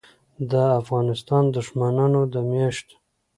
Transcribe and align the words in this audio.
دافغانستان 0.51 1.43
دښمنانودمیاشتو 1.55 2.95